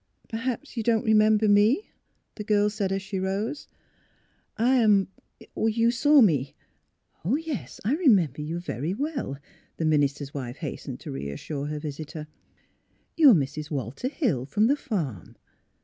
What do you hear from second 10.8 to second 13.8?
to reassure her visitor." You are Mrs.